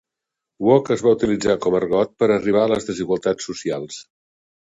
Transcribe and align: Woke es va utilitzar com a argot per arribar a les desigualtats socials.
Woke 0.67 0.93
es 0.95 1.01
va 1.07 1.11
utilitzar 1.17 1.57
com 1.65 1.77
a 1.77 1.81
argot 1.81 2.15
per 2.23 2.29
arribar 2.37 2.63
a 2.65 2.71
les 2.73 2.87
desigualtats 2.89 3.51
socials. 3.51 4.01